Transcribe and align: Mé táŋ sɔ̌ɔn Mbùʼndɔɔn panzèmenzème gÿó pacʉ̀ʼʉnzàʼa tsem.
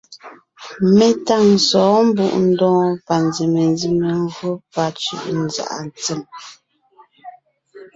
Mé 0.97 1.07
táŋ 1.25 1.45
sɔ̌ɔn 1.67 2.05
Mbùʼndɔɔn 2.13 2.89
panzèmenzème 3.07 4.11
gÿó 4.35 4.49
pacʉ̀ʼʉnzàʼa 4.73 5.77
tsem. 5.99 6.21